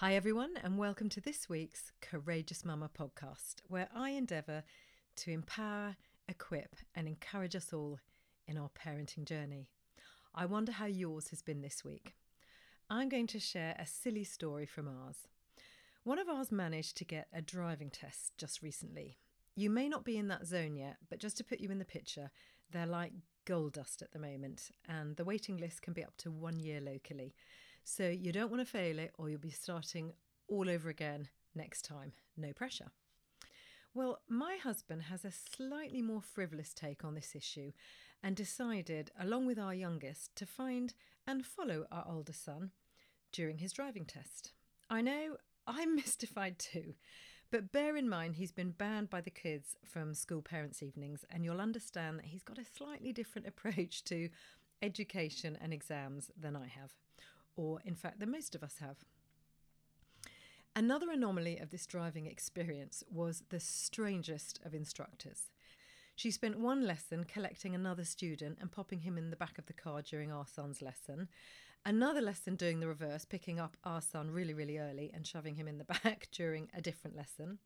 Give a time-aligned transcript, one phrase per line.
[0.00, 4.62] Hi, everyone, and welcome to this week's Courageous Mama podcast, where I endeavour
[5.16, 5.96] to empower,
[6.28, 7.98] equip, and encourage us all
[8.46, 9.70] in our parenting journey.
[10.34, 12.14] I wonder how yours has been this week.
[12.90, 15.28] I'm going to share a silly story from ours.
[16.04, 19.16] One of ours managed to get a driving test just recently.
[19.54, 21.86] You may not be in that zone yet, but just to put you in the
[21.86, 22.30] picture,
[22.70, 23.12] they're like
[23.46, 26.82] gold dust at the moment, and the waiting list can be up to one year
[26.82, 27.34] locally.
[27.88, 30.12] So you don't want to fail it, or you'll be starting
[30.48, 32.14] all over again next time.
[32.36, 32.90] No pressure.
[33.94, 37.70] Well, my husband has a slightly more frivolous take on this issue
[38.24, 40.94] and decided, along with our youngest, to find
[41.28, 42.72] and follow our older son
[43.30, 44.50] during his driving test.
[44.90, 46.94] I know I'm mystified too,
[47.52, 51.44] but bear in mind he's been banned by the kids from school parents' evenings, and
[51.44, 54.28] you'll understand that he's got a slightly different approach to
[54.82, 56.92] education and exams than I have,
[57.56, 58.98] or in fact, than most of us have.
[60.74, 65.48] Another anomaly of this driving experience was the strangest of instructors.
[66.16, 69.72] She spent one lesson collecting another student and popping him in the back of the
[69.72, 71.28] car during our son's lesson,
[71.84, 75.68] another lesson doing the reverse, picking up our son really, really early and shoving him
[75.68, 77.58] in the back during a different lesson,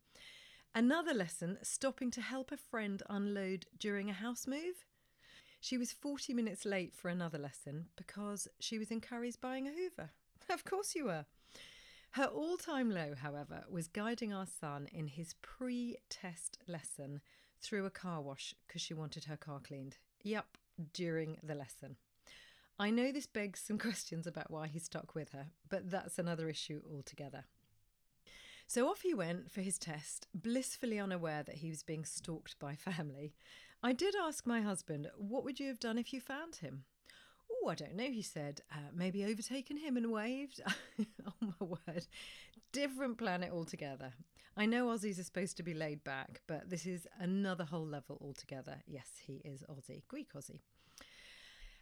[0.75, 4.85] another lesson stopping to help a friend unload during a house move.
[5.61, 9.73] She was 40 minutes late for another lesson because she was in Curry's buying a
[9.73, 10.11] Hoover.
[10.49, 11.27] Of course you were.
[12.13, 17.21] Her all time low, however, was guiding our son in his pre test lesson
[17.61, 19.99] through a car wash because she wanted her car cleaned.
[20.25, 20.47] Yep,
[20.93, 21.97] during the lesson.
[22.81, 26.49] I know this begs some questions about why he stuck with her, but that's another
[26.49, 27.45] issue altogether.
[28.67, 32.75] So off he went for his test, blissfully unaware that he was being stalked by
[32.77, 33.35] family.
[33.83, 36.85] I did ask my husband, What would you have done if you found him?
[37.51, 38.61] Oh, I don't know, he said.
[38.71, 40.61] Uh, maybe overtaken him and waved.
[41.01, 42.07] oh, my word.
[42.73, 44.13] Different planet altogether.
[44.57, 48.19] I know Aussies are supposed to be laid back, but this is another whole level
[48.21, 48.83] altogether.
[48.87, 50.61] Yes, he is Aussie, Greek Aussie.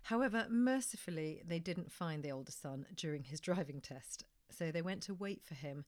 [0.03, 5.03] However, mercifully, they didn't find the older son during his driving test, so they went
[5.03, 5.85] to wait for him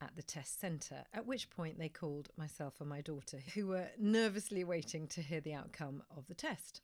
[0.00, 3.88] at the test centre, at which point they called myself and my daughter, who were
[3.98, 6.80] nervously waiting to hear the outcome of the test.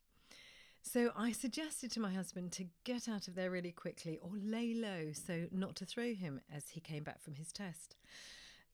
[0.81, 4.73] So I suggested to my husband to get out of there really quickly or lay
[4.73, 7.95] low so not to throw him as he came back from his test.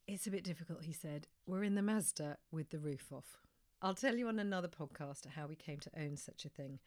[0.08, 1.28] It's a bit difficult, he said.
[1.46, 3.38] We're in the Mazda with the roof off.
[3.82, 6.80] I'll tell you on another podcast how we came to own such a thing.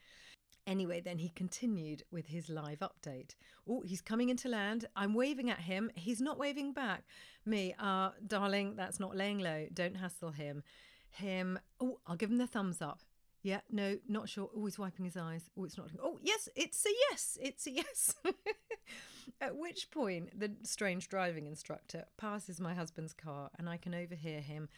[0.66, 3.34] Anyway, then he continued with his live update.
[3.68, 4.86] Oh, he's coming into land.
[4.94, 5.90] I'm waving at him.
[5.94, 7.02] He's not waving back.
[7.44, 9.66] Me, ah, uh, darling, that's not laying low.
[9.72, 10.62] Don't hassle him.
[11.10, 13.00] Him, oh, I'll give him the thumbs up.
[13.42, 14.48] Yeah, no, not sure.
[14.54, 15.50] Always wiping his eyes.
[15.58, 15.88] Oh, it's not.
[16.00, 17.38] Oh, yes, it's a yes.
[17.40, 18.14] It's a yes.
[19.40, 24.40] At which point, the strange driving instructor passes my husband's car, and I can overhear
[24.40, 24.68] him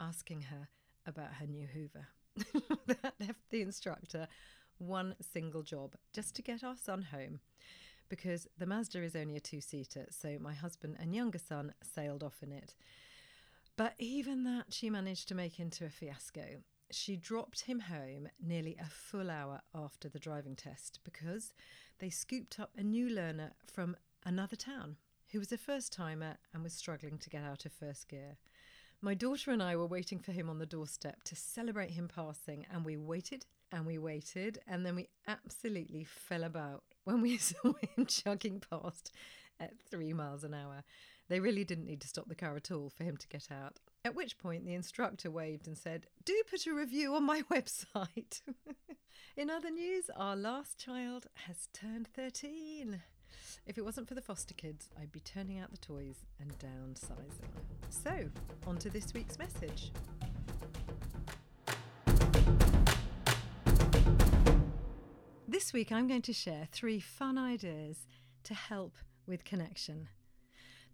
[0.00, 0.68] asking her
[1.06, 2.06] about her new Hoover.
[2.86, 4.26] that left the instructor
[4.78, 7.40] one single job just to get our son home
[8.08, 12.22] because the Mazda is only a two seater, so my husband and younger son sailed
[12.22, 12.74] off in it.
[13.76, 18.76] But even that she managed to make into a fiasco she dropped him home nearly
[18.80, 21.52] a full hour after the driving test because
[21.98, 24.96] they scooped up a new learner from another town
[25.32, 28.36] who was a first timer and was struggling to get out of first gear.
[29.04, 32.64] My daughter and I were waiting for him on the doorstep to celebrate him passing,
[32.72, 37.74] and we waited and we waited, and then we absolutely fell about when we saw
[37.74, 39.12] him chugging past
[39.60, 40.84] at three miles an hour.
[41.28, 43.78] They really didn't need to stop the car at all for him to get out.
[44.06, 48.40] At which point the instructor waved and said, Do put a review on my website.
[49.36, 53.02] In other news, our last child has turned 13.
[53.66, 57.50] If it wasn't for the foster kids, I'd be turning out the toys and downsizing.
[57.88, 58.28] So,
[58.66, 59.92] on to this week's message.
[65.48, 68.06] This week, I'm going to share three fun ideas
[68.42, 68.96] to help
[69.26, 70.08] with connection.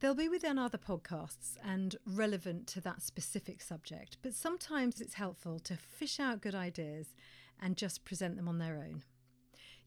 [0.01, 5.59] They'll be within other podcasts and relevant to that specific subject, but sometimes it's helpful
[5.60, 7.15] to fish out good ideas
[7.60, 9.03] and just present them on their own.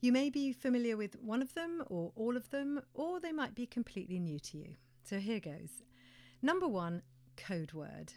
[0.03, 3.55] You may be familiar with one of them or all of them, or they might
[3.55, 4.75] be completely new to you.
[5.01, 5.81] So here goes.
[6.41, 7.03] Number one,
[7.38, 8.11] code word.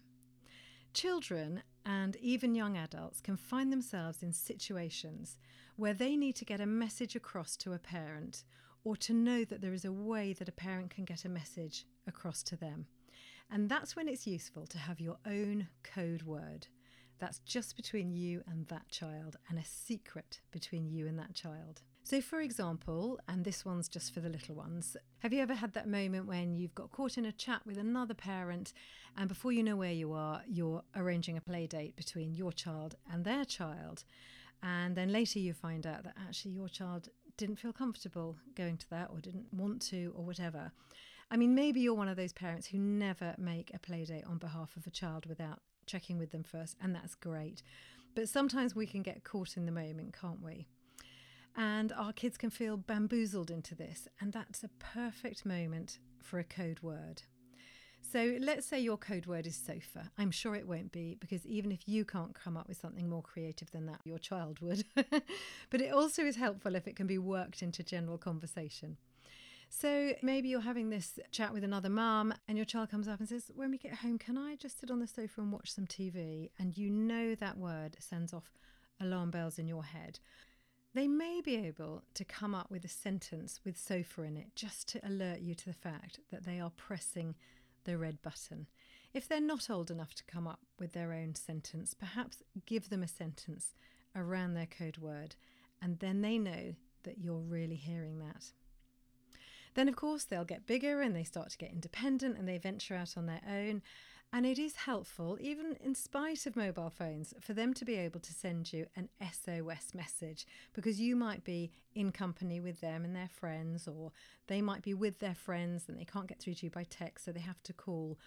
[0.94, 5.38] Children and even young adults can find themselves in situations
[5.76, 8.42] where they need to get a message across to a parent
[8.82, 11.86] or to know that there is a way that a parent can get a message
[12.08, 12.88] across to them.
[13.48, 16.66] And that's when it's useful to have your own code word.
[17.18, 21.82] That's just between you and that child and a secret between you and that child.
[22.02, 25.72] So, for example, and this one's just for the little ones, have you ever had
[25.72, 28.72] that moment when you've got caught in a chat with another parent
[29.16, 32.94] and before you know where you are, you're arranging a play date between your child
[33.12, 34.04] and their child?
[34.62, 38.90] And then later you find out that actually your child didn't feel comfortable going to
[38.90, 40.70] that or didn't want to or whatever.
[41.30, 44.38] I mean, maybe you're one of those parents who never make a play date on
[44.38, 47.62] behalf of a child without checking with them first, and that's great.
[48.14, 50.66] But sometimes we can get caught in the moment, can't we?
[51.56, 56.44] And our kids can feel bamboozled into this, and that's a perfect moment for a
[56.44, 57.22] code word.
[58.12, 60.10] So let's say your code word is sofa.
[60.16, 63.22] I'm sure it won't be because even if you can't come up with something more
[63.22, 64.84] creative than that, your child would.
[64.94, 68.96] but it also is helpful if it can be worked into general conversation.
[69.68, 73.28] So maybe you're having this chat with another mum, and your child comes up and
[73.28, 75.86] says, When we get home, can I just sit on the sofa and watch some
[75.86, 76.50] TV?
[76.58, 78.52] And you know that word sends off
[79.00, 80.18] alarm bells in your head
[80.96, 84.88] they may be able to come up with a sentence with sofa in it just
[84.88, 87.34] to alert you to the fact that they are pressing
[87.84, 88.66] the red button.
[89.12, 93.02] If they're not old enough to come up with their own sentence, perhaps give them
[93.02, 93.74] a sentence
[94.16, 95.36] around their code word,
[95.82, 98.52] and then they know that you're really hearing that.
[99.76, 102.94] Then, of course, they'll get bigger and they start to get independent and they venture
[102.94, 103.82] out on their own.
[104.32, 108.20] And it is helpful, even in spite of mobile phones, for them to be able
[108.20, 113.14] to send you an SOS message because you might be in company with them and
[113.14, 114.12] their friends, or
[114.46, 117.26] they might be with their friends and they can't get through to you by text,
[117.26, 118.18] so they have to call.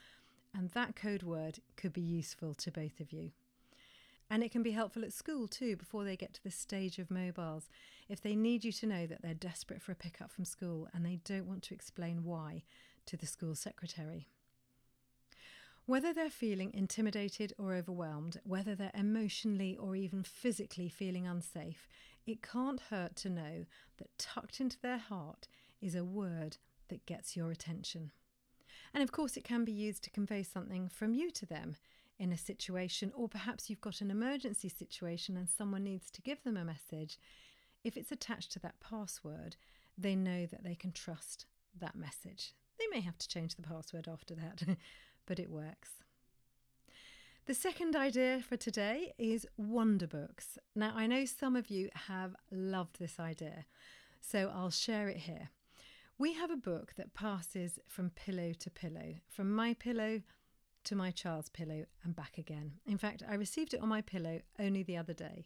[0.55, 3.31] And that code word could be useful to both of you.
[4.29, 7.09] And it can be helpful at school too, before they get to the stage of
[7.09, 7.69] mobiles.
[8.07, 11.05] If they need you to know that they're desperate for a pickup from school and
[11.05, 12.63] they don't want to explain why
[13.07, 14.27] to the school secretary.
[15.87, 21.87] Whether they're feeling intimidated or overwhelmed, whether they're emotionally or even physically feeling unsafe,
[22.27, 23.65] it can't hurt to know
[23.97, 25.47] that tucked into their heart
[25.81, 26.57] is a word
[26.89, 28.11] that gets your attention.
[28.93, 31.75] And of course, it can be used to convey something from you to them
[32.19, 36.43] in a situation, or perhaps you've got an emergency situation and someone needs to give
[36.43, 37.17] them a message.
[37.83, 39.55] If it's attached to that password,
[39.97, 41.45] they know that they can trust
[41.79, 42.53] that message.
[42.77, 44.63] They may have to change the password after that,
[45.25, 45.91] but it works.
[47.45, 50.59] The second idea for today is wonder books.
[50.75, 53.65] Now, I know some of you have loved this idea,
[54.21, 55.49] so I'll share it here.
[56.17, 60.21] We have a book that passes from pillow to pillow, from my pillow
[60.85, 62.73] to my child's pillow and back again.
[62.85, 65.45] In fact, I received it on my pillow only the other day,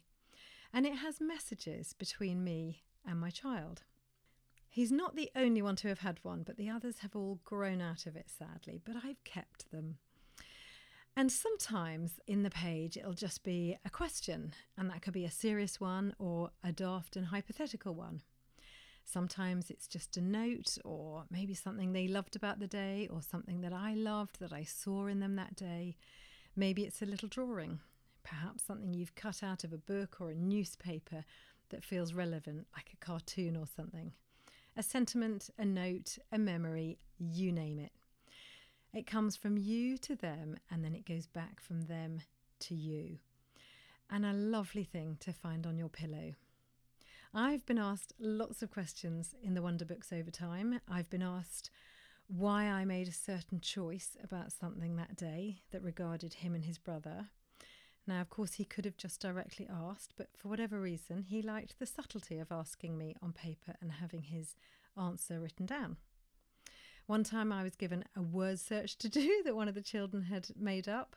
[0.72, 3.82] and it has messages between me and my child.
[4.68, 7.80] He's not the only one to have had one, but the others have all grown
[7.80, 8.80] out of it, sadly.
[8.84, 9.98] But I've kept them.
[11.16, 15.30] And sometimes in the page, it'll just be a question, and that could be a
[15.30, 18.22] serious one or a daft and hypothetical one.
[19.04, 23.60] Sometimes it's just a note, or maybe something they loved about the day, or something
[23.60, 25.96] that I loved that I saw in them that day.
[26.56, 27.80] Maybe it's a little drawing,
[28.22, 31.24] perhaps something you've cut out of a book or a newspaper
[31.70, 34.12] that feels relevant, like a cartoon or something
[34.76, 37.92] a sentiment, a note, a memory, you name it.
[38.92, 42.20] It comes from you to them and then it goes back from them
[42.60, 43.18] to you.
[44.10, 46.34] And a lovely thing to find on your pillow.
[47.36, 50.78] I've been asked lots of questions in the Wonder Books over time.
[50.88, 51.68] I've been asked
[52.28, 56.78] why I made a certain choice about something that day that regarded him and his
[56.78, 57.30] brother.
[58.06, 61.80] Now, of course, he could have just directly asked, but for whatever reason, he liked
[61.80, 64.54] the subtlety of asking me on paper and having his
[64.96, 65.96] answer written down.
[67.06, 70.22] One time I was given a word search to do that one of the children
[70.22, 71.16] had made up.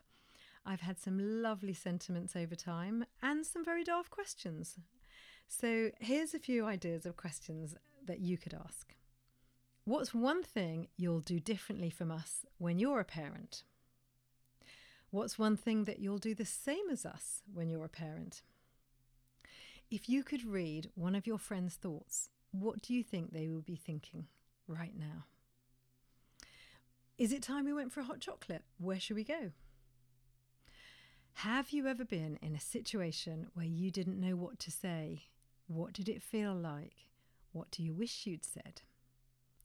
[0.66, 4.80] I've had some lovely sentiments over time and some very daft questions.
[5.48, 7.76] So here's a few ideas of questions
[8.06, 8.96] that you could ask.
[9.86, 13.64] What's one thing you'll do differently from us when you're a parent?
[15.10, 18.42] What's one thing that you'll do the same as us when you're a parent?
[19.90, 23.62] If you could read one of your friends' thoughts, what do you think they will
[23.62, 24.28] be thinking
[24.68, 25.26] right now?
[27.18, 28.64] Is it time we went for a hot chocolate?
[28.78, 29.52] Where should we go?
[31.36, 35.24] Have you ever been in a situation where you didn't know what to say?
[35.68, 36.96] What did it feel like?
[37.52, 38.82] What do you wish you'd said?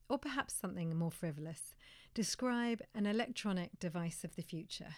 [0.09, 1.75] Or perhaps something more frivolous.
[2.13, 4.95] Describe an electronic device of the future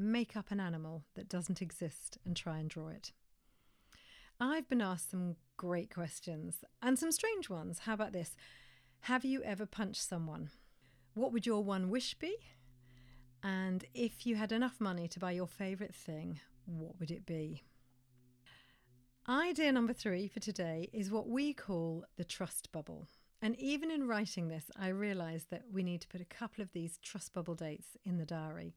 [0.00, 3.12] make up an animal that doesn't exist and try and draw it.
[4.40, 7.80] I've been asked some great questions and some strange ones.
[7.80, 8.34] How about this?
[9.00, 10.50] Have you ever punched someone?
[11.14, 12.34] What would your one wish be?
[13.42, 17.62] And if you had enough money to buy your favourite thing, what would it be?
[19.30, 23.06] Idea number three for today is what we call the trust bubble.
[23.40, 26.72] And even in writing this, I realised that we need to put a couple of
[26.72, 28.74] these trust bubble dates in the diary.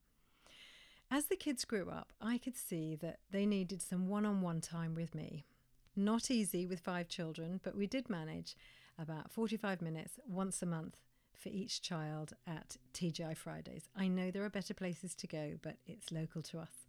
[1.09, 4.61] As the kids grew up, I could see that they needed some one on one
[4.61, 5.47] time with me.
[5.95, 8.55] Not easy with five children, but we did manage
[8.99, 10.99] about 45 minutes once a month
[11.35, 13.89] for each child at TGI Fridays.
[13.95, 16.82] I know there are better places to go, but it's local to us.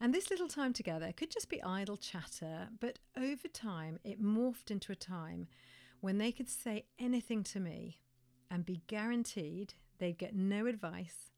[0.00, 4.70] And this little time together could just be idle chatter, but over time it morphed
[4.70, 5.48] into a time
[6.00, 8.00] when they could say anything to me
[8.50, 11.30] and be guaranteed they'd get no advice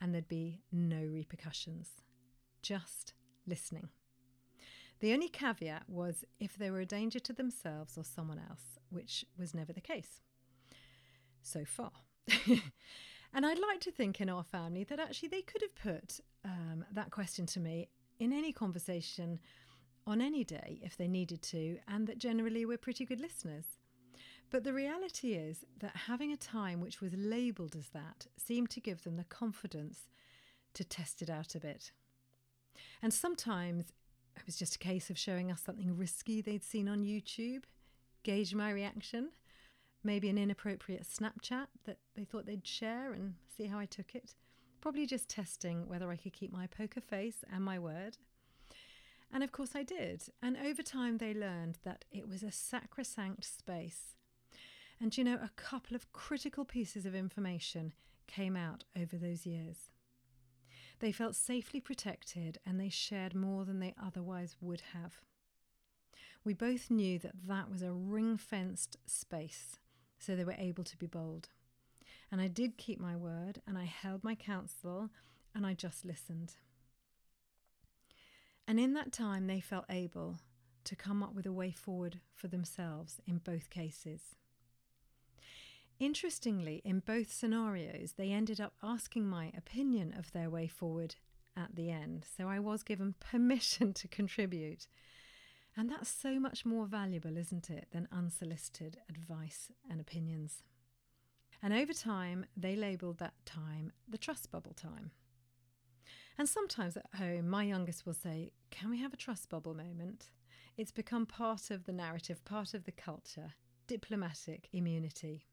[0.00, 1.88] and there'd be no repercussions.
[2.62, 3.14] Just
[3.46, 3.88] listening.
[5.00, 9.24] The only caveat was if they were a danger to themselves or someone else, which
[9.38, 10.20] was never the case.
[11.42, 11.92] So far.
[13.32, 16.84] and I'd like to think in our family that actually they could have put um,
[16.92, 17.88] that question to me
[18.20, 19.40] in any conversation
[20.06, 23.64] on any day if they needed to, and that generally we're pretty good listeners.
[24.50, 28.80] But the reality is that having a time which was labelled as that seemed to
[28.80, 30.08] give them the confidence
[30.74, 31.92] to test it out a bit.
[33.02, 33.92] And sometimes
[34.36, 37.64] it was just a case of showing us something risky they'd seen on YouTube,
[38.22, 39.30] gauge my reaction,
[40.02, 44.34] maybe an inappropriate Snapchat that they thought they'd share and see how I took it.
[44.80, 48.16] Probably just testing whether I could keep my poker face and my word.
[49.32, 50.24] And of course I did.
[50.42, 54.16] And over time they learned that it was a sacrosanct space.
[55.00, 57.92] And you know, a couple of critical pieces of information
[58.26, 59.90] came out over those years.
[61.00, 65.22] They felt safely protected and they shared more than they otherwise would have.
[66.44, 69.78] We both knew that that was a ring fenced space,
[70.18, 71.48] so they were able to be bold.
[72.30, 75.10] And I did keep my word and I held my counsel
[75.54, 76.54] and I just listened.
[78.68, 80.38] And in that time, they felt able
[80.84, 84.36] to come up with a way forward for themselves in both cases.
[85.98, 91.16] Interestingly, in both scenarios, they ended up asking my opinion of their way forward
[91.56, 94.86] at the end, so I was given permission to contribute.
[95.76, 100.62] And that's so much more valuable, isn't it, than unsolicited advice and opinions.
[101.62, 105.10] And over time, they labelled that time the trust bubble time.
[106.38, 110.30] And sometimes at home, my youngest will say, Can we have a trust bubble moment?
[110.76, 113.52] It's become part of the narrative, part of the culture,
[113.86, 115.44] diplomatic immunity.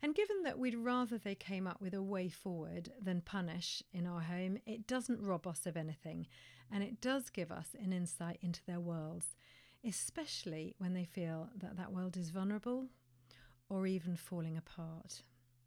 [0.00, 4.06] And given that we'd rather they came up with a way forward than punish in
[4.06, 6.28] our home, it doesn't rob us of anything.
[6.70, 9.34] And it does give us an insight into their worlds,
[9.84, 12.86] especially when they feel that that world is vulnerable
[13.68, 15.22] or even falling apart.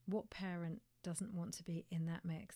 [0.06, 2.56] What parent doesn't want to be in that mix?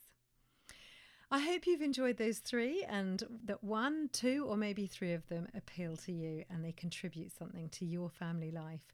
[1.31, 5.47] I hope you've enjoyed those three and that one, two, or maybe three of them
[5.55, 8.93] appeal to you and they contribute something to your family life.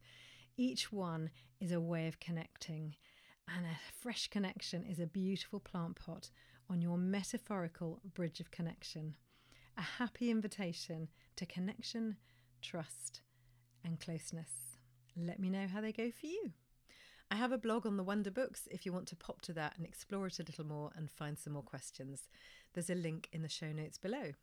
[0.57, 1.29] Each one
[1.59, 2.95] is a way of connecting,
[3.47, 6.29] and a fresh connection is a beautiful plant pot
[6.69, 9.15] on your metaphorical bridge of connection.
[9.77, 12.17] A happy invitation to connection,
[12.61, 13.21] trust,
[13.83, 14.70] and closeness.
[15.17, 16.51] Let me know how they go for you.
[17.29, 19.77] I have a blog on the Wonder Books if you want to pop to that
[19.77, 22.27] and explore it a little more and find some more questions.
[22.73, 24.33] There's a link in the show notes below.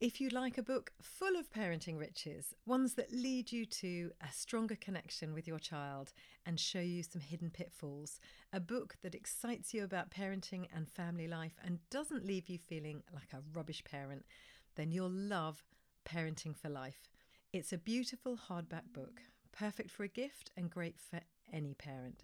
[0.00, 4.32] If you'd like a book full of parenting riches, ones that lead you to a
[4.32, 6.12] stronger connection with your child
[6.46, 8.20] and show you some hidden pitfalls,
[8.52, 13.02] a book that excites you about parenting and family life and doesn't leave you feeling
[13.12, 14.24] like a rubbish parent,
[14.76, 15.64] then you'll love
[16.04, 17.08] Parenting for Life.
[17.52, 19.22] It's a beautiful hardback book
[19.58, 21.20] perfect for a gift and great for
[21.52, 22.22] any parent.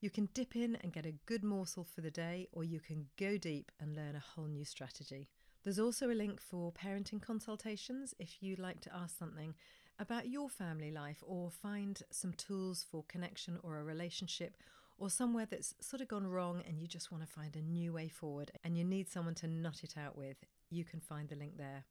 [0.00, 3.06] You can dip in and get a good morsel for the day, or you can
[3.18, 5.28] go deep and learn a whole new strategy.
[5.62, 9.54] There's also a link for parenting consultations if you'd like to ask something
[9.98, 14.56] about your family life or find some tools for connection or a relationship
[14.98, 17.92] or somewhere that's sort of gone wrong and you just want to find a new
[17.92, 20.36] way forward and you need someone to nut it out with,
[20.70, 21.84] you can find the link there.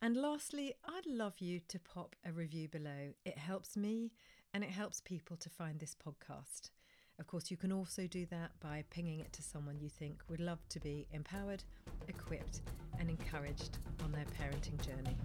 [0.00, 3.14] And lastly, I'd love you to pop a review below.
[3.24, 4.12] It helps me
[4.54, 6.70] and it helps people to find this podcast.
[7.18, 10.38] Of course, you can also do that by pinging it to someone you think would
[10.38, 11.64] love to be empowered,
[12.06, 12.60] equipped,
[13.00, 15.16] and encouraged on their parenting journey.